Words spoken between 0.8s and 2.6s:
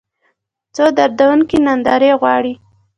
دردونکې نندارې غواړي